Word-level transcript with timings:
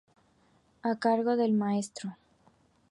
A 0.81 0.95
cargo 0.95 1.35
del 1.35 1.53
Mtro. 1.53 2.17